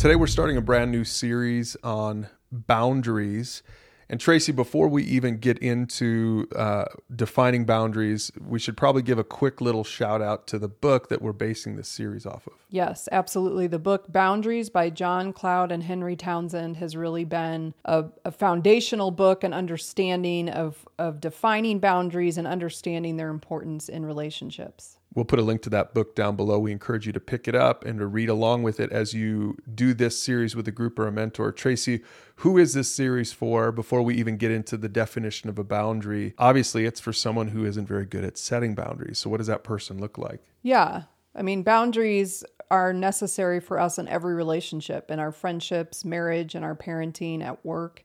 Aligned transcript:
Today, 0.00 0.16
we're 0.16 0.28
starting 0.28 0.56
a 0.56 0.62
brand 0.62 0.90
new 0.90 1.04
series 1.04 1.76
on 1.84 2.28
boundaries. 2.50 3.62
And 4.08 4.18
Tracy, 4.18 4.50
before 4.50 4.88
we 4.88 5.02
even 5.02 5.36
get 5.36 5.58
into 5.58 6.48
uh, 6.56 6.86
defining 7.14 7.66
boundaries, 7.66 8.32
we 8.42 8.58
should 8.58 8.78
probably 8.78 9.02
give 9.02 9.18
a 9.18 9.24
quick 9.24 9.60
little 9.60 9.84
shout 9.84 10.22
out 10.22 10.46
to 10.46 10.58
the 10.58 10.68
book 10.68 11.10
that 11.10 11.20
we're 11.20 11.34
basing 11.34 11.76
this 11.76 11.90
series 11.90 12.24
off 12.24 12.46
of. 12.46 12.54
Yes, 12.70 13.10
absolutely. 13.12 13.66
The 13.66 13.78
book 13.78 14.10
Boundaries 14.10 14.70
by 14.70 14.88
John 14.88 15.34
Cloud 15.34 15.70
and 15.70 15.82
Henry 15.82 16.16
Townsend 16.16 16.78
has 16.78 16.96
really 16.96 17.26
been 17.26 17.74
a, 17.84 18.06
a 18.24 18.30
foundational 18.30 19.10
book 19.10 19.44
and 19.44 19.52
understanding 19.52 20.48
of, 20.48 20.88
of 20.98 21.20
defining 21.20 21.78
boundaries 21.78 22.38
and 22.38 22.46
understanding 22.46 23.18
their 23.18 23.28
importance 23.28 23.90
in 23.90 24.06
relationships. 24.06 24.96
We'll 25.14 25.24
put 25.24 25.40
a 25.40 25.42
link 25.42 25.62
to 25.62 25.70
that 25.70 25.92
book 25.92 26.14
down 26.14 26.36
below. 26.36 26.60
We 26.60 26.70
encourage 26.70 27.04
you 27.04 27.12
to 27.12 27.20
pick 27.20 27.48
it 27.48 27.54
up 27.54 27.84
and 27.84 27.98
to 27.98 28.06
read 28.06 28.28
along 28.28 28.62
with 28.62 28.78
it 28.78 28.92
as 28.92 29.12
you 29.12 29.56
do 29.74 29.92
this 29.92 30.22
series 30.22 30.54
with 30.54 30.68
a 30.68 30.72
group 30.72 31.00
or 31.00 31.08
a 31.08 31.12
mentor. 31.12 31.50
Tracy, 31.50 32.02
who 32.36 32.56
is 32.56 32.74
this 32.74 32.94
series 32.94 33.32
for 33.32 33.72
before 33.72 34.02
we 34.02 34.14
even 34.14 34.36
get 34.36 34.52
into 34.52 34.76
the 34.76 34.88
definition 34.88 35.48
of 35.48 35.58
a 35.58 35.64
boundary? 35.64 36.34
Obviously, 36.38 36.84
it's 36.84 37.00
for 37.00 37.12
someone 37.12 37.48
who 37.48 37.64
isn't 37.64 37.86
very 37.86 38.06
good 38.06 38.24
at 38.24 38.38
setting 38.38 38.76
boundaries. 38.76 39.18
So, 39.18 39.28
what 39.28 39.38
does 39.38 39.48
that 39.48 39.64
person 39.64 39.98
look 40.00 40.16
like? 40.16 40.42
Yeah. 40.62 41.02
I 41.34 41.42
mean, 41.42 41.64
boundaries 41.64 42.44
are 42.70 42.92
necessary 42.92 43.58
for 43.58 43.80
us 43.80 43.98
in 43.98 44.06
every 44.06 44.34
relationship, 44.34 45.10
in 45.10 45.18
our 45.18 45.32
friendships, 45.32 46.04
marriage, 46.04 46.54
and 46.54 46.64
our 46.64 46.76
parenting, 46.76 47.42
at 47.42 47.64
work. 47.64 48.04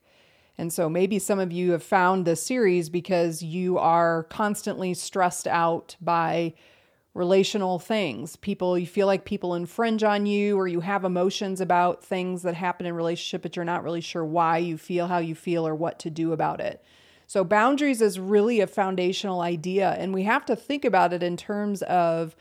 And 0.57 0.71
so 0.71 0.89
maybe 0.89 1.19
some 1.19 1.39
of 1.39 1.51
you 1.51 1.71
have 1.71 1.83
found 1.83 2.25
this 2.25 2.41
series 2.41 2.89
because 2.89 3.43
you 3.43 3.77
are 3.77 4.23
constantly 4.23 4.93
stressed 4.93 5.47
out 5.47 5.95
by 6.01 6.53
relational 7.15 7.79
things. 7.79 8.35
People, 8.35 8.77
you 8.77 8.85
feel 8.85 9.07
like 9.07 9.25
people 9.25 9.55
infringe 9.55 10.03
on 10.03 10.27
you, 10.27 10.59
or 10.59 10.67
you 10.67 10.81
have 10.81 11.03
emotions 11.03 11.61
about 11.61 12.03
things 12.03 12.43
that 12.43 12.53
happen 12.53 12.85
in 12.85 12.93
relationship, 12.93 13.41
but 13.41 13.55
you're 13.55 13.65
not 13.65 13.83
really 13.83 14.01
sure 14.01 14.23
why 14.23 14.59
you 14.59 14.77
feel 14.77 15.07
how 15.07 15.17
you 15.17 15.33
feel 15.33 15.65
or 15.65 15.73
what 15.73 15.97
to 15.97 16.09
do 16.11 16.33
about 16.33 16.59
it. 16.59 16.83
So, 17.25 17.43
boundaries 17.43 18.01
is 18.01 18.19
really 18.19 18.59
a 18.59 18.67
foundational 18.67 19.41
idea, 19.41 19.95
and 19.97 20.13
we 20.13 20.23
have 20.23 20.45
to 20.45 20.55
think 20.55 20.85
about 20.85 21.13
it 21.13 21.23
in 21.23 21.37
terms 21.37 21.81
of, 21.83 22.35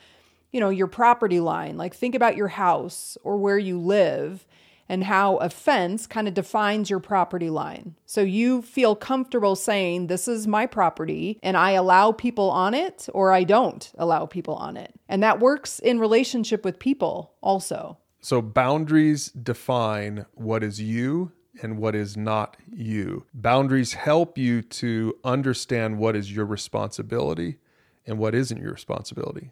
you 0.52 0.60
know, 0.60 0.70
your 0.70 0.88
property 0.88 1.40
line. 1.40 1.78
Like, 1.78 1.94
think 1.94 2.16
about 2.16 2.36
your 2.36 2.48
house 2.48 3.16
or 3.22 3.38
where 3.38 3.58
you 3.58 3.78
live 3.78 4.44
and 4.88 5.04
how 5.04 5.36
a 5.36 5.48
fence 5.48 6.06
kind 6.06 6.28
of 6.28 6.34
defines 6.34 6.90
your 6.90 7.00
property 7.00 7.50
line. 7.50 7.94
So 8.06 8.20
you 8.20 8.62
feel 8.62 8.94
comfortable 8.94 9.56
saying, 9.56 10.06
This 10.06 10.28
is 10.28 10.46
my 10.46 10.66
property, 10.66 11.38
and 11.42 11.56
I 11.56 11.72
allow 11.72 12.12
people 12.12 12.50
on 12.50 12.74
it, 12.74 13.08
or 13.14 13.32
I 13.32 13.44
don't 13.44 13.90
allow 13.98 14.26
people 14.26 14.54
on 14.54 14.76
it. 14.76 14.94
And 15.08 15.22
that 15.22 15.40
works 15.40 15.78
in 15.78 15.98
relationship 15.98 16.64
with 16.64 16.78
people 16.78 17.32
also. 17.40 17.98
So 18.20 18.40
boundaries 18.40 19.26
define 19.26 20.26
what 20.32 20.64
is 20.64 20.80
you 20.80 21.32
and 21.62 21.78
what 21.78 21.94
is 21.94 22.16
not 22.16 22.56
you. 22.72 23.26
Boundaries 23.34 23.92
help 23.92 24.38
you 24.38 24.62
to 24.62 25.14
understand 25.24 25.98
what 25.98 26.16
is 26.16 26.34
your 26.34 26.46
responsibility 26.46 27.58
and 28.06 28.18
what 28.18 28.34
isn't 28.34 28.60
your 28.60 28.72
responsibility. 28.72 29.50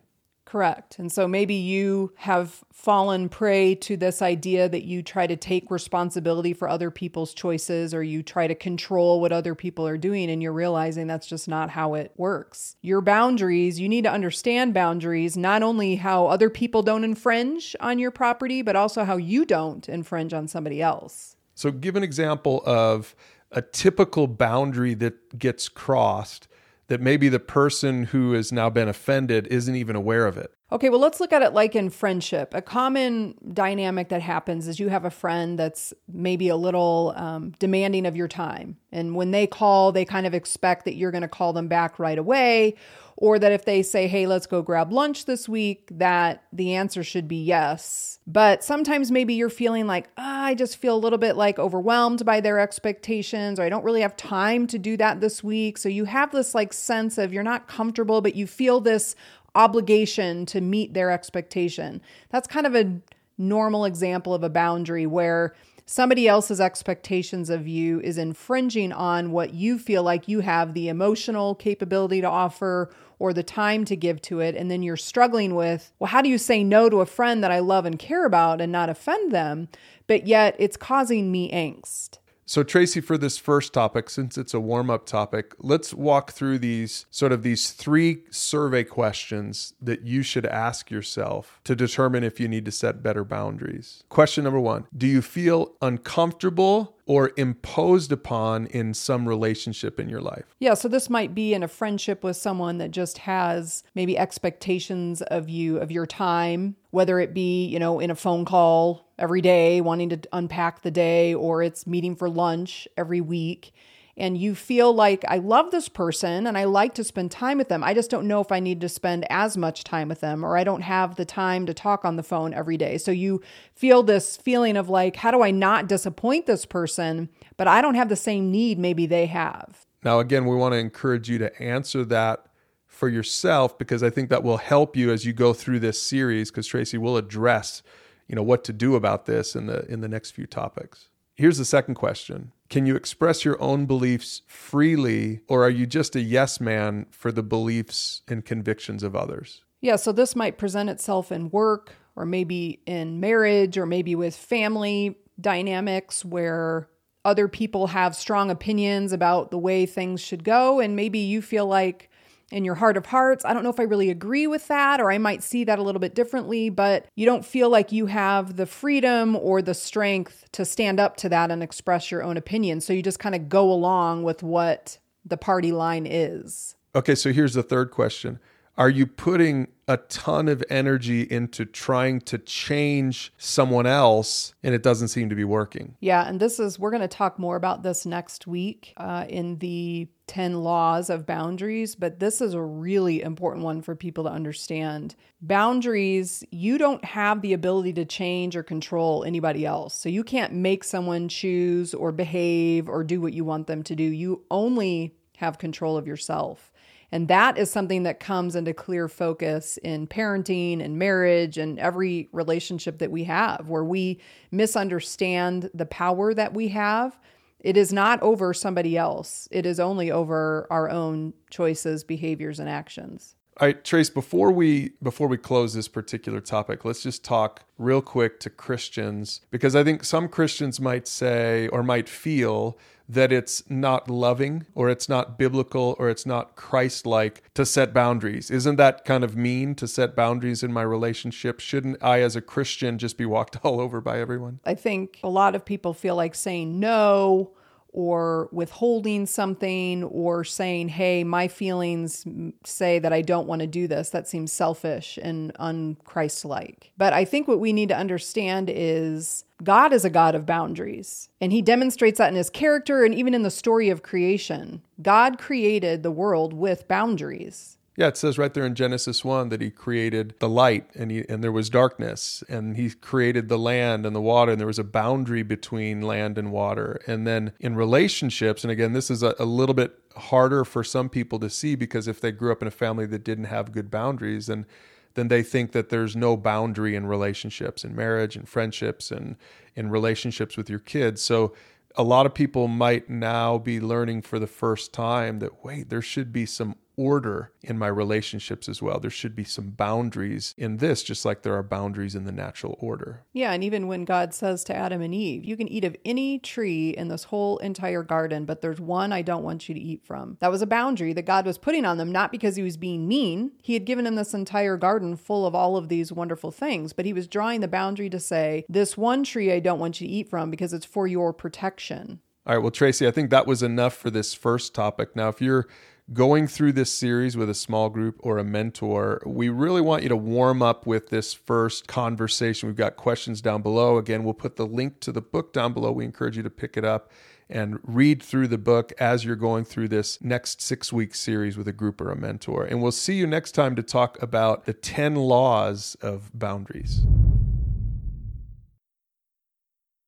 Correct. 0.53 0.99
And 0.99 1.11
so 1.11 1.27
maybe 1.27 1.55
you 1.55 2.13
have 2.17 2.63
fallen 2.75 3.31
prey 3.31 3.75
to 3.77 3.97
this 3.97 4.21
idea 4.21 4.69
that 4.69 4.85
you 4.85 5.03
try 5.03 5.27
to 5.27 5.35
take 5.35 5.71
responsibility 5.71 6.53
for 6.53 6.69
other 6.69 6.91
people's 6.91 7.33
choices 7.33 7.95
or 7.95 8.03
you 8.03 8.23
try 8.23 8.47
to 8.47 8.55
control 8.55 9.23
what 9.23 9.33
other 9.33 9.55
people 9.55 9.87
are 9.87 9.97
doing, 9.97 10.29
and 10.29 10.43
you're 10.43 10.53
realizing 10.53 11.07
that's 11.07 11.27
just 11.27 11.49
not 11.49 11.71
how 11.71 11.95
it 11.95 12.13
works. 12.19 12.77
Your 12.83 13.01
boundaries, 13.01 13.81
you 13.81 13.89
need 13.89 14.05
to 14.05 14.13
understand 14.13 14.75
boundaries, 14.75 15.39
not 15.39 15.63
only 15.63 15.97
how 15.97 16.27
other 16.27 16.51
people 16.51 16.83
don't 16.83 17.03
infringe 17.03 17.75
on 17.81 17.99
your 17.99 18.11
property, 18.11 18.61
but 18.61 18.77
also 18.77 19.05
how 19.05 19.17
you 19.17 19.47
don't 19.47 19.89
infringe 19.89 20.35
on 20.35 20.49
somebody 20.49 20.83
else. 20.83 21.35
So, 21.55 21.71
give 21.71 21.97
an 21.97 22.03
example 22.03 22.63
of 22.67 23.17
a 23.53 23.63
typical 23.63 24.27
boundary 24.27 24.93
that 24.93 25.39
gets 25.39 25.71
crossed 25.71 26.47
that 26.89 27.01
maybe 27.01 27.29
the 27.29 27.41
person 27.41 28.05
who 28.05 28.33
has 28.33 28.53
now 28.53 28.69
been 28.71 28.89
offended 28.89 29.47
isn't 29.49 29.77
even 29.77 29.97
aware 29.97 30.27
of 30.27 30.37
it. 30.37 30.53
Okay, 30.73 30.89
well, 30.89 31.01
let's 31.01 31.21
look 31.21 31.35
at 31.35 31.43
it 31.43 31.53
like 31.53 31.77
in 31.77 31.91
friendship. 31.91 32.55
A 32.55 32.63
common 32.63 33.35
dynamic 33.53 34.09
that 34.09 34.23
happens 34.23 34.67
is 34.67 34.81
you 34.81 34.89
have 34.89 35.05
a 35.05 35.11
friend 35.11 35.59
that's 35.59 35.93
maybe 36.11 36.49
a 36.49 36.57
little 36.57 37.13
um, 37.15 37.53
demanding 37.59 38.07
of 38.07 38.17
your 38.17 38.27
time. 38.27 38.79
And 38.91 39.15
when 39.15 39.33
they 39.33 39.47
call, 39.47 39.93
they 39.93 40.07
kind 40.07 40.27
of 40.27 40.33
expect 40.33 40.87
that 40.87 40.95
you're 40.95 41.11
going 41.11 41.23
to 41.23 41.29
call 41.29 41.53
them 41.53 41.69
back 41.69 41.99
right 41.99 42.17
away, 42.17 42.77
or 43.19 43.39
that 43.39 43.53
if 43.53 43.67
they 43.67 43.83
say, 43.83 44.09
hey, 44.09 44.27
let's 44.27 44.47
go 44.47 44.63
grab 44.63 44.93
lunch 44.93 45.27
this 45.27 45.47
week, 45.47 45.89
that 45.93 46.45
the 46.55 46.75
answer 46.75 47.05
should 47.05 47.29
be 47.29 47.45
yes. 47.45 48.19
But 48.27 48.65
sometimes 48.65 49.11
maybe 49.11 49.35
you're 49.35 49.51
feeling 49.51 49.87
like, 49.87 50.09
oh, 50.17 50.23
I 50.23 50.55
just 50.55 50.79
feel 50.79 50.97
a 50.97 50.99
little 50.99 51.19
bit 51.19 51.37
like 51.37 51.59
overwhelmed 51.59 52.25
by 52.25 52.41
their 52.41 52.59
expectations, 52.59 53.61
or 53.61 53.65
I 53.65 53.69
don't 53.69 53.85
really 53.85 54.01
have 54.01 54.17
time 54.17 54.67
to 54.69 54.79
do 54.79 54.97
that 54.97 55.21
this 55.21 55.45
week. 55.45 55.77
So 55.77 55.91
you 55.91 56.07
have 56.07 56.33
this 56.33 56.55
like 56.55 56.73
sense 56.73 57.19
of 57.19 57.31
you're 57.31 57.43
not 57.43 57.69
comfortable, 57.69 58.23
but 58.23 58.35
you 58.35 58.47
feel 58.47 58.81
this 58.81 59.15
obligation 59.55 60.47
to 60.47 60.61
meet 60.61 60.95
their 60.95 61.11
expectation. 61.11 62.01
That's 62.31 62.49
kind 62.49 62.67
of 62.67 62.75
a 62.75 63.01
normal 63.39 63.85
example 63.85 64.35
of 64.35 64.43
a 64.43 64.51
boundary 64.51 65.07
where 65.07 65.55
somebody 65.85 66.29
else's 66.29 66.61
expectations 66.61 67.51
of 67.51 67.67
you 67.67 68.01
is 68.01 68.17
infringing 68.17 68.93
on 68.93 69.33
what 69.33 69.53
you 69.53 69.79
feel 69.79 70.03
like 70.03 70.29
you 70.29 70.41
have 70.41 70.75
the 70.75 70.89
emotional 70.89 71.55
capability 71.55 72.21
to 72.21 72.29
offer 72.29 72.91
or 73.19 73.33
the 73.33 73.43
time 73.43 73.85
to 73.85 73.97
give 73.97 74.21
to 74.23 74.41
it. 74.41 74.57
And 74.57 74.71
then 74.71 74.83
you're 74.83 74.97
struggling 74.97 75.55
with, 75.55 75.93
well, 75.99 76.09
how 76.09 76.23
do 76.23 76.29
you 76.29 76.39
say 76.39 76.65
no 76.65 76.89
to 76.89 77.01
a 77.01 77.07
friend 77.07 77.43
that 77.43 77.53
I 77.53 77.59
love 77.59 77.85
and 77.85 77.99
care 77.99 78.25
about 78.25 78.61
and 78.61 78.73
not 78.73 78.89
offend 78.89 79.33
them? 79.33 79.69
But 80.07 80.27
yet 80.27 80.57
it's 80.59 80.77
causing 80.77 81.31
me 81.31 81.51
angst. 81.53 82.19
So, 82.53 82.63
Tracy, 82.63 83.01
for 83.01 83.17
this 83.17 83.39
first 83.39 83.73
topic, 83.73 84.11
since 84.11 84.37
it's 84.37 84.53
a 84.53 84.61
warm 84.61 84.91
up 84.91 85.07
topic, 85.07 85.55
let's 85.59 85.95
walk 85.95 86.33
through 86.33 86.59
these 86.59 87.07
sort 87.11 87.33
of 87.33 87.43
these 87.43 87.71
three 87.71 88.25
survey 88.29 88.85
questions 88.85 89.73
that 89.81 90.03
you 90.03 90.23
should 90.23 90.45
ask 90.45 90.91
yourself 90.91 91.61
to 91.65 91.75
determine 91.75 92.25
if 92.25 92.39
you 92.39 92.49
need 92.49 92.67
to 92.67 92.71
set 92.71 93.03
better 93.03 93.25
boundaries. 93.25 94.05
Question 94.11 94.45
number 94.45 94.61
one 94.61 94.85
Do 94.95 95.07
you 95.07 95.23
feel 95.23 95.73
uncomfortable 95.81 96.95
or 97.13 97.31
imposed 97.37 98.11
upon 98.11 98.65
in 98.69 98.95
some 98.95 99.29
relationship 99.29 100.01
in 100.01 100.09
your 100.09 100.23
life. 100.23 100.47
Yeah, 100.61 100.73
so 100.73 100.89
this 100.89 101.11
might 101.11 101.35
be 101.35 101.53
in 101.53 101.63
a 101.63 101.69
friendship 101.69 102.25
with 102.25 102.39
someone 102.39 102.79
that 102.79 102.91
just 102.91 103.19
has 103.19 103.85
maybe 103.95 104.17
expectations 104.17 105.21
of 105.21 105.51
you, 105.51 105.77
of 105.77 105.93
your 105.93 106.07
time, 106.07 106.75
whether 106.91 107.21
it 107.21 107.35
be, 107.35 107.67
you 107.67 107.79
know, 107.79 108.01
in 108.01 108.11
a 108.11 108.15
phone 108.15 108.47
call 108.47 109.13
every 109.19 109.43
day, 109.43 109.83
wanting 109.83 110.09
to 110.09 110.21
unpack 110.33 110.81
the 110.81 110.91
day, 110.91 111.35
or 111.35 111.63
it's 111.63 111.87
meeting 111.87 112.17
for 112.17 112.31
lunch 112.31 112.89
every 112.97 113.21
week 113.21 113.75
and 114.17 114.37
you 114.37 114.55
feel 114.55 114.95
like 114.95 115.25
I 115.27 115.39
love 115.39 115.71
this 115.71 115.89
person 115.89 116.47
and 116.47 116.59
I 116.59 116.65
like 116.65 116.95
to 116.95 117.05
spend 117.05 117.31
time 117.31 117.59
with 117.59 117.69
them. 117.69 117.83
I 117.83 117.95
just 117.95 118.11
don't 118.11 118.29
know 118.29 118.41
if 118.41 118.53
I 118.53 118.61
need 118.61 118.81
to 118.83 118.89
spend 118.89 119.27
as 119.31 119.57
much 119.57 119.85
time 119.85 120.09
with 120.09 120.21
them 120.21 120.45
or 120.45 120.57
I 120.57 120.65
don't 120.65 120.83
have 120.83 121.17
the 121.17 121.25
time 121.25 121.65
to 121.67 121.75
talk 121.75 122.05
on 122.05 122.17
the 122.17 122.23
phone 122.23 122.53
every 122.53 122.77
day. 122.77 122.99
So 122.99 123.11
you 123.11 123.41
feel 123.75 124.03
this 124.03 124.37
feeling 124.37 124.77
of 124.77 124.91
like, 124.91 125.17
how 125.17 125.31
do 125.31 125.43
I 125.43 125.51
not 125.51 125.89
disappoint 125.89 126.47
this 126.47 126.67
person? 126.67 127.31
But 127.57 127.69
I 127.69 127.81
don't 127.81 127.95
have 127.95 128.11
the 128.11 128.17
same 128.17 128.51
need 128.51 128.79
maybe 128.79 129.07
they 129.07 129.27
have. 129.27 129.87
Now, 130.05 130.21
again, 130.21 130.47
we 130.47 130.57
want 130.57 130.73
to 130.73 130.79
encourage 130.79 131.31
you 131.31 131.39
to 131.39 131.63
answer 131.63 132.05
that 132.07 132.47
for 132.87 133.09
yourself 133.09 133.79
because 133.79 134.03
I 134.03 134.11
think 134.11 134.29
that 134.29 134.43
will 134.43 134.59
help 134.59 134.95
you 134.95 135.11
as 135.11 135.25
you 135.25 135.33
go 135.33 135.55
through 135.55 135.81
this 135.81 136.01
series 136.01 136.51
because 136.51 136.67
Tracy 136.67 136.99
will 136.99 137.17
address, 137.17 137.83
you 138.29 138.37
know, 138.37 138.43
what 138.43 138.63
to 138.65 138.73
do 138.73 138.95
about 138.95 139.25
this 139.25 139.57
in 139.57 139.67
the 139.67 139.87
in 139.87 140.03
the 140.03 140.09
next 140.09 140.33
few 140.33 140.47
topics. 140.47 141.09
Here's 141.35 141.59
the 141.59 141.65
second 141.65 141.95
question 141.95 142.53
Can 142.69 142.87
you 142.87 142.97
express 142.97 143.45
your 143.45 143.61
own 143.61 143.87
beliefs 143.87 144.43
freely, 144.47 145.41
or 145.49 145.65
are 145.65 145.71
you 145.71 145.87
just 145.87 146.15
a 146.15 146.21
yes 146.21 146.61
man 146.61 147.07
for 147.11 147.33
the 147.33 147.43
beliefs 147.43 148.23
and 148.29 148.45
convictions 148.45 149.03
of 149.03 149.17
others? 149.17 149.65
Yeah, 149.81 149.97
so 149.97 150.13
this 150.13 150.37
might 150.37 150.59
present 150.59 150.91
itself 150.91 151.33
in 151.33 151.51
work, 151.51 151.93
or 152.15 152.25
maybe 152.25 152.81
in 152.87 153.19
marriage, 153.19 153.77
or 153.79 153.87
maybe 153.87 154.15
with 154.15 154.37
family 154.37 155.19
dynamics 155.41 156.25
where 156.25 156.89
other 157.25 157.49
people 157.49 157.89
have 157.89 158.15
strong 158.15 158.51
opinions 158.51 159.13
about 159.13 159.51
the 159.51 159.59
way 159.59 159.87
things 159.87 160.21
should 160.21 160.45
go, 160.45 160.81
and 160.81 160.95
maybe 160.97 161.19
you 161.19 161.41
feel 161.41 161.67
like 161.67 162.11
in 162.53 162.65
your 162.65 162.75
heart 162.75 162.97
of 162.97 163.07
hearts, 163.07 163.45
I 163.45 163.55
don't 163.55 163.63
know 163.63 163.71
if 163.71 163.81
I 163.81 163.85
really 163.85 164.11
agree 164.11 164.47
with 164.47 164.69
that, 164.69 165.01
or 165.01 165.11
I 165.11 165.19
might 165.19 165.43
see 165.43 165.65
that 165.65 165.79
a 165.79 165.83
little 165.83 166.01
bit 166.01 166.15
differently, 166.15 166.71
but 166.71 167.07
you 167.15 167.27
don't 167.27 167.45
feel 167.45 167.71
like 167.71 167.93
you 167.93 168.07
have 168.07 168.57
the 168.57 168.67
freedom 168.67 169.35
or 169.37 169.63
the 169.63 169.75
strength 169.75 170.45
to 170.53 170.65
stand 170.65 171.01
up 171.01 171.17
to 171.19 171.29
that 171.31 171.51
and 171.51 171.63
express 171.63 172.11
your 172.11 172.23
own 172.23 172.37
opinion. 172.37 172.81
So 172.81 172.93
you 172.93 173.03
just 173.03 173.19
kind 173.19 173.35
of 173.35 173.49
go 173.49 173.73
along 173.73 174.23
with 174.23 174.43
what 174.43 174.99
the 175.25 175.37
party 175.37 175.73
line 175.73 176.07
is. 176.07 176.77
Okay, 176.95 177.15
so 177.15 177.33
here's 177.33 177.55
the 177.55 177.63
third 177.63 177.91
question 177.91 178.39
are 178.79 178.91
you 178.91 179.07
putting 179.07 179.69
a 179.87 179.99
ton 179.99 180.49
of 180.49 180.65
energy 180.71 181.23
into 181.23 181.67
trying 181.67 182.21
to 182.21 182.39
change 182.39 183.33
someone 183.37 183.87
else 183.87 184.55
and 184.63 184.75
it 184.75 184.83
doesn't 184.83 185.09
seem 185.09 185.29
to 185.29 185.35
be 185.35 185.45
working? 185.45 185.97
Yeah, 186.01 186.27
and 186.27 186.41
this 186.41 186.59
is, 186.59 186.79
we're 186.79 186.91
going 186.91 187.03
to 187.03 187.09
talk 187.09 187.39
more 187.39 187.57
about 187.57 187.83
this 187.83 188.07
next 188.07 188.47
week 188.47 188.95
uh, 188.97 189.27
in 189.29 189.59
the 189.59 190.09
10 190.29 190.63
laws 190.63 191.11
of 191.11 191.27
boundaries, 191.27 191.95
but 191.95 192.21
this 192.21 192.41
is 192.41 192.55
a 192.55 192.63
really 192.63 193.21
important 193.21 193.65
one 193.65 193.83
for 193.83 193.95
people 193.95 194.25
to 194.25 194.31
understand. 194.31 195.15
Boundaries, 195.43 196.43
you 196.51 196.79
don't 196.79 197.05
have 197.05 197.43
the 197.43 197.53
ability 197.53 197.93
to 197.95 198.07
change 198.07 198.57
or 198.57 198.63
control 198.63 199.25
anybody 199.25 199.67
else. 199.67 199.95
So 199.95 200.09
you 200.09 200.25
can't 200.25 200.55
make 200.55 200.85
someone 200.85 201.29
choose 201.29 201.93
or 201.93 202.13
behave 202.13 202.89
or 202.89 203.05
do 203.05 203.21
what 203.21 203.35
you 203.35 203.45
want 203.45 203.67
them 203.67 203.83
to 203.83 203.95
do. 203.95 204.05
You 204.05 204.45
only 204.51 205.15
have 205.37 205.59
control 205.59 205.97
of 205.97 206.07
yourself. 206.07 206.72
And 207.13 207.29
that 207.29 207.59
is 207.59 207.71
something 207.71 208.05
that 208.05 208.21
comes 208.21 208.57
into 208.57 208.73
clear 208.73 209.07
focus 209.07 209.77
in 209.85 210.07
parenting 210.07 210.83
and 210.83 210.99
marriage 210.99 211.59
and 211.59 211.79
every 211.79 212.31
relationship 212.33 212.99
that 212.99 213.11
we 213.11 213.25
have, 213.25 213.69
where 213.69 213.85
we 213.85 214.19
misunderstand 214.51 215.71
the 215.75 215.85
power 215.85 216.33
that 216.33 216.55
we 216.55 216.69
have. 216.69 217.19
It 217.61 217.77
is 217.77 217.93
not 217.93 218.21
over 218.23 218.55
somebody 218.55 218.97
else, 218.97 219.47
it 219.53 219.67
is 219.67 219.79
only 219.79 220.11
over 220.11 220.67
our 220.71 220.91
own 220.91 221.35
choices, 221.51 222.03
behaviors, 222.03 222.59
and 222.59 222.69
actions. 222.69 223.37
All 223.61 223.69
right, 223.69 223.85
Trace, 223.85 224.09
before 224.09 224.51
we 224.51 224.93
before 225.03 225.29
we 225.29 225.37
close 225.37 225.75
this 225.75 225.87
particular 225.87 226.41
topic, 226.41 226.87
let's 226.87 227.03
just 227.03 227.23
talk 227.23 227.65
real 227.77 228.01
quick 228.01 228.41
to 228.41 228.51
Christians 228.51 229.43
because 229.51 229.77
I 229.77 229.85
think 229.85 230.05
some 230.05 230.29
Christians 230.29 230.81
might 230.81 231.07
say 231.07 231.69
or 231.69 231.83
might 231.83 232.09
feel 232.09 232.79
that 233.13 233.33
it's 233.33 233.63
not 233.69 234.09
loving 234.09 234.67
or 234.75 234.89
it's 234.89 235.09
not 235.09 235.39
biblical 235.39 235.95
or 235.99 236.09
it's 236.09 236.25
not 236.25 236.57
Christ 236.57 237.07
like 237.07 237.43
to 237.55 237.67
set 237.67 237.93
boundaries. 237.93 238.51
Isn't 238.51 238.77
that 238.77 239.05
kind 239.05 239.23
of 239.23 239.37
mean 239.37 239.75
to 239.77 239.87
set 239.87 240.17
boundaries 240.17 240.63
in 240.63 240.73
my 240.73 240.83
relationship? 240.83 241.61
Shouldn't 241.61 242.03
I, 242.03 242.21
as 242.21 242.37
a 242.37 242.41
Christian, 242.41 242.99
just 242.99 243.19
be 243.19 243.27
walked 243.27 243.59
all 243.65 243.81
over 243.81 244.01
by 244.01 244.19
everyone? 244.19 244.61
I 244.65 244.75
think 244.75 245.21
a 245.23 245.29
lot 245.29 245.55
of 245.55 245.65
people 245.65 245.95
feel 245.95 246.17
like 246.17 246.35
saying 246.35 246.81
no 246.81 247.53
or 247.93 248.49
withholding 248.53 249.27
something 249.27 250.03
or 250.05 250.45
saying, 250.45 250.89
hey, 250.89 251.25
my 251.25 251.47
feelings 251.47 252.25
say 252.65 252.99
that 252.99 253.13
I 253.13 253.21
don't 253.21 253.47
want 253.47 253.61
to 253.61 253.67
do 253.67 253.87
this. 253.87 254.11
That 254.11 254.27
seems 254.27 254.51
selfish 254.51 255.19
and 255.23 255.53
unchristlike. 255.55 256.91
But 256.97 257.13
I 257.13 257.25
think 257.25 257.47
what 257.47 257.61
we 257.61 257.73
need 257.73 257.91
to 257.91 257.97
understand 257.97 258.71
is 258.73 259.45
God 259.63 259.93
is 259.93 260.05
a 260.05 260.11
God 260.11 260.35
of 260.35 260.47
boundaries, 260.47 261.29
and 261.41 261.53
he 261.53 261.63
demonstrates 261.63 262.19
that 262.19 262.31
in 262.31 262.35
his 262.35 262.51
character 262.51 263.05
and 263.05 263.15
even 263.15 263.35
in 263.35 263.43
the 263.43 263.51
story 263.51 263.91
of 263.91 264.03
creation. 264.03 264.83
God 265.01 265.39
created 265.39 266.03
the 266.03 266.11
world 266.11 266.53
with 266.53 266.89
boundaries. 266.89 267.77
Yeah, 267.95 268.09
it 268.09 268.17
says 268.17 268.39
right 268.39 268.55
there 268.55 268.65
in 268.65 268.75
Genesis 268.75 269.23
1 269.23 269.51
that 269.51 269.61
he 269.61 269.71
created 269.71 270.35
the 270.39 270.49
light 270.49 270.89
and 270.95 271.11
he, 271.11 271.29
and 271.29 271.45
there 271.45 271.53
was 271.53 271.69
darkness 271.69 272.43
and 272.49 272.75
he 272.75 272.91
created 272.91 273.51
the 273.51 273.59
land 273.59 274.07
and 274.07 274.17
the 274.17 274.21
water 274.21 274.53
and 274.53 274.61
there 274.61 274.67
was 274.67 274.79
a 274.79 274.85
boundary 274.85 275.43
between 275.43 276.01
land 276.01 276.39
and 276.39 276.53
water. 276.53 277.01
And 277.07 277.27
then 277.27 277.53
in 277.61 277.77
relationships, 277.77 278.65
and 278.65 278.71
again, 278.71 278.95
this 278.95 279.11
is 279.11 279.23
a, 279.23 279.35
a 279.39 279.45
little 279.45 279.75
bit 279.75 279.99
harder 280.17 280.65
for 280.65 280.83
some 280.83 281.11
people 281.11 281.39
to 281.41 281.51
see 281.51 281.75
because 281.75 282.09
if 282.09 282.19
they 282.19 282.33
grew 282.33 282.51
up 282.51 282.63
in 282.63 282.69
a 282.69 282.73
family 282.73 283.05
that 283.07 283.25
didn't 283.25 283.45
have 283.45 283.73
good 283.73 283.91
boundaries, 283.91 284.47
then 284.47 284.67
then 285.15 285.29
they 285.29 285.43
think 285.43 285.73
that 285.73 285.91
there's 285.91 286.17
no 286.17 286.39
boundary 286.39 286.97
in 286.97 287.05
relationships 287.07 287.85
in 287.85 287.95
marriage 287.95 288.35
and 288.35 288.49
friendships 288.49 289.11
and 289.11 289.37
in 289.77 289.91
relationships 289.91 290.57
with 290.57 290.71
your 290.71 290.79
kids. 290.79 291.21
So 291.21 291.53
a 291.97 292.03
lot 292.03 292.25
of 292.25 292.33
people 292.33 292.67
might 292.67 293.11
now 293.11 293.59
be 293.59 293.79
learning 293.79 294.23
for 294.23 294.39
the 294.39 294.47
first 294.47 294.95
time 294.95 295.39
that 295.41 295.63
wait, 295.63 295.91
there 295.91 296.01
should 296.01 296.33
be 296.33 296.47
some 296.47 296.77
order 296.97 297.53
in 297.63 297.79
my 297.79 297.87
relationships 297.87 298.69
as 298.69 298.83
well. 298.83 299.01
There 299.01 299.11
should 299.11 299.35
be 299.35 299.45
some 299.45 299.71
boundaries 299.71 300.55
in 300.59 300.77
this, 300.77 301.03
just 301.03 301.25
like 301.25 301.43
there 301.43 301.57
are 301.57 301.63
boundaries 301.63 302.15
in 302.15 302.25
the 302.25 302.33
natural 302.33 302.77
order. 302.81 303.25
Yeah. 303.33 303.53
And 303.53 303.65
even 303.65 303.87
when 303.87 304.05
God 304.05 304.35
says 304.35 304.63
to 304.65 304.77
Adam 304.77 305.01
and 305.01 305.15
Eve, 305.15 305.45
you 305.45 305.57
can 305.57 305.69
eat 305.69 305.85
of 305.85 305.97
any 306.05 306.39
tree 306.39 306.91
in 306.91 307.09
this 307.09 307.25
whole 307.25 307.59
entire 307.59 308.03
garden, 308.03 308.45
but 308.45 308.61
there's 308.61 308.81
one 308.81 309.13
I 309.13 309.23
don't 309.23 309.45
want 309.45 309.69
you 309.69 309.75
to 309.75 309.81
eat 309.81 310.05
from. 310.05 310.37
That 310.41 310.51
was 310.51 310.63
a 310.63 310.67
boundary 310.67 311.13
that 311.15 311.23
God 311.23 311.47
was 311.47 311.59
putting 311.59 311.85
on 311.85 311.97
them, 311.97 312.13
not 312.13 312.31
because 312.31 312.57
he 312.57 312.63
was 312.63 312.77
being 312.77 313.09
mean. 313.09 313.53
He 313.63 313.75
had 313.75 313.85
given 313.85 314.05
them 314.05 314.17
this 314.17 314.35
entire 314.35 314.77
garden 314.77 315.17
full 315.17 315.47
of 315.47 315.55
all 315.55 315.77
of 315.77 315.89
these 315.89 316.13
wonderful 316.13 316.51
things, 316.51 316.93
but 316.93 317.07
he 317.07 317.13
was 317.13 317.27
drawing 317.27 317.61
the 317.61 317.69
boundary 317.69 318.11
to 318.11 318.21
say, 318.21 318.65
this 318.69 318.97
one 318.97 319.25
tree 319.25 319.53
I 319.53 319.61
don't 319.61 319.79
want 319.79 320.01
you 320.01 320.07
to 320.07 320.13
eat 320.13 320.29
from 320.29 320.51
because 320.51 320.73
it's 320.73 320.87
for 320.87 321.07
your 321.07 321.33
protection. 321.33 322.21
All 322.45 322.55
right. 322.55 322.63
Well, 322.63 322.73
Tracy, 322.73 323.07
I 323.07 323.13
think 323.13 323.31
that 323.31 323.47
was 323.47 323.63
enough 323.63 323.95
for 323.95 324.11
this 324.11 324.35
first 324.35 324.75
topic. 324.75 325.15
Now, 325.15 325.29
if 325.29 325.41
you're 325.41 325.69
going 326.13 326.47
through 326.47 326.73
this 326.73 326.93
series 326.93 327.37
with 327.37 327.49
a 327.49 327.55
small 327.55 327.89
group 327.89 328.17
or 328.21 328.39
a 328.39 328.45
mentor, 328.45 329.23
we 329.25 329.49
really 329.49 329.81
want 329.81 330.03
you 330.03 330.09
to 330.09 330.17
warm 330.17 330.63
up 330.63 330.87
with 330.87 331.09
this 331.09 331.33
first 331.33 331.87
conversation. 331.87 332.69
We've 332.69 332.77
got 332.77 332.97
questions 332.97 333.41
down 333.41 333.63
below. 333.63 333.99
Again, 333.99 334.25
we'll 334.25 334.35
put 334.35 334.57
the 334.57 334.67
link 334.67 335.01
to 335.01 335.13
the 335.13 335.23
book 335.23 335.53
down 335.53 335.73
below. 335.73 335.93
We 335.93 336.05
encourage 336.05 336.37
you 336.37 336.43
to 336.43 336.51
pick 336.51 336.77
it 336.77 336.85
up 336.85 337.11
and 337.49 337.79
read 337.83 338.23
through 338.23 338.49
the 338.49 338.59
book 338.59 338.93
as 338.99 339.25
you're 339.25 339.37
going 339.37 339.65
through 339.65 339.89
this 339.89 340.21
next 340.23 340.63
six 340.63 340.93
week 340.93 341.15
series 341.15 341.57
with 341.57 341.69
a 341.69 341.73
group 341.73 342.01
or 342.01 342.11
a 342.11 342.17
mentor. 342.17 342.65
And 342.65 342.83
we'll 342.83 342.93
see 342.93 343.15
you 343.15 343.27
next 343.27 343.53
time 343.53 343.77
to 343.77 343.83
talk 343.83 344.21
about 344.23 344.65
the 344.65 344.73
10 344.73 345.15
laws 345.17 345.97
of 346.01 346.31
boundaries. 346.35 347.07